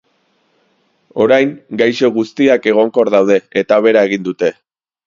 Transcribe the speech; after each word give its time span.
Orain, 1.25 1.53
gaixo 1.83 2.11
guztiak 2.17 2.69
egonkor 2.75 3.17
daude 3.19 3.39
eta 3.65 3.81
hobera 3.83 4.07
egin 4.11 4.31
dute. 4.33 4.57